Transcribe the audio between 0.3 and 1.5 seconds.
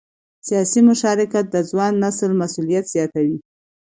سیاسي مشارکت